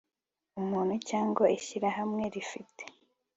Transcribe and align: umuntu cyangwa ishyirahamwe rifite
umuntu 0.61 0.93
cyangwa 1.09 1.45
ishyirahamwe 1.57 2.23
rifite 2.33 2.83